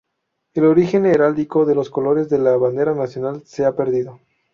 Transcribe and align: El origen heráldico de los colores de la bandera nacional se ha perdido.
El 0.55 0.65
origen 0.65 1.05
heráldico 1.05 1.63
de 1.63 1.75
los 1.75 1.91
colores 1.91 2.27
de 2.27 2.39
la 2.39 2.57
bandera 2.57 2.95
nacional 2.95 3.43
se 3.45 3.65
ha 3.65 3.75
perdido. 3.75 4.17